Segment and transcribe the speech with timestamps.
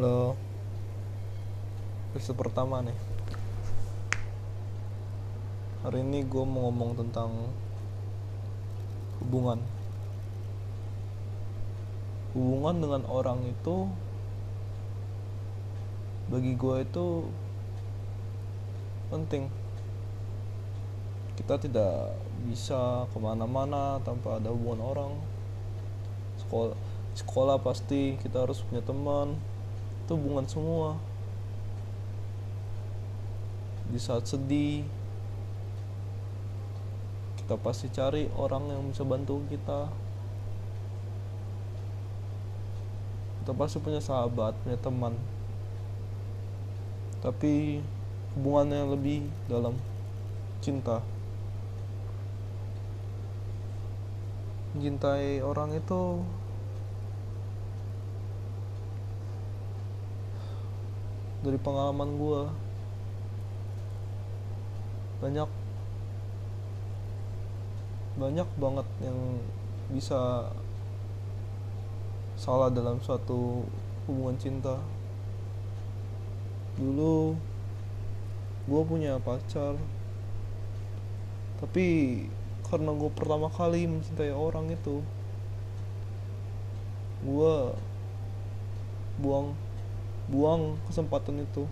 [0.00, 0.32] Halo
[2.16, 2.96] Episode pertama nih.
[5.84, 7.28] Hari ini gue mau ngomong tentang
[9.20, 9.60] Hubungan.
[12.32, 13.92] Hubungan dengan orang itu
[16.32, 17.28] Bagi gue itu
[19.12, 19.52] Penting.
[21.36, 22.16] Kita tidak
[22.48, 25.12] bisa ke mana-mana tanpa ada hubungan orang.
[26.40, 26.72] Sekolah,
[27.12, 29.49] sekolah pasti kita harus punya teman
[30.10, 30.98] itu hubungan semua.
[33.94, 34.82] Di saat sedih
[37.38, 39.86] kita pasti cari orang yang bisa bantu kita.
[43.38, 45.14] Kita pasti punya sahabat punya teman.
[47.22, 47.78] Tapi
[48.34, 49.78] hubungannya yang lebih dalam
[50.58, 51.06] cinta.
[54.74, 56.26] Mencintai orang itu
[61.40, 62.42] dari pengalaman gue
[65.20, 65.50] banyak
[68.20, 69.18] banyak banget yang
[69.88, 70.52] bisa
[72.36, 73.64] salah dalam suatu
[74.08, 74.76] hubungan cinta.
[76.76, 77.36] Dulu
[78.68, 79.76] gue punya pacar
[81.60, 81.86] tapi
[82.70, 85.04] karena gue pertama kali mencintai orang itu
[87.20, 87.56] gue
[89.20, 89.52] buang
[90.30, 91.66] buang kesempatan itu.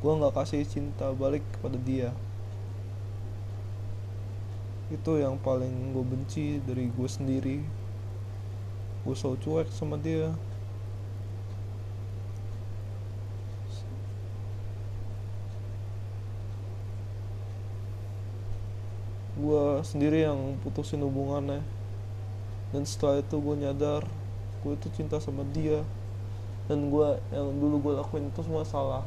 [0.00, 2.10] Gue nggak kasih cinta balik kepada dia.
[4.88, 7.60] Itu yang paling gue benci dari gue sendiri.
[9.04, 10.32] Gue selalu cuek sama dia.
[19.36, 21.60] Gue sendiri yang putusin hubungannya.
[22.72, 24.08] Dan setelah itu gue nyadar
[24.64, 25.84] gue itu cinta sama dia
[26.64, 29.04] dan gue yang dulu gue lakuin itu semua salah.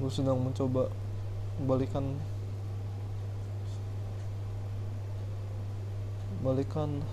[0.00, 0.88] Gue sedang mencoba
[1.62, 2.16] balikan
[6.42, 7.04] balikan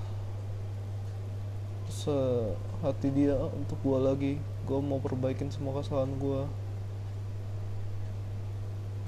[1.91, 4.33] sehati dia untuk gue lagi.
[4.63, 6.41] Gue mau perbaikin semua kesalahan gue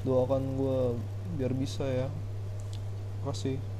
[0.01, 0.79] doakan gue
[1.37, 2.07] biar bisa ya.
[3.21, 3.61] Kasih